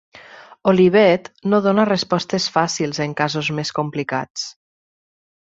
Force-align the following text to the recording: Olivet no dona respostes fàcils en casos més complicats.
Olivet 0.71 1.27
no 1.53 1.59
dona 1.67 1.85
respostes 1.91 2.49
fàcils 2.57 3.03
en 3.07 3.15
casos 3.23 3.53
més 3.61 3.73
complicats. 3.81 4.51